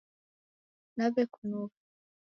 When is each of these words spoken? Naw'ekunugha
Naw'ekunugha 0.95 1.73